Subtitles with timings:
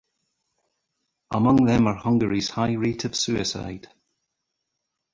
[1.31, 3.87] Among them are Hungary's high rate of suicide.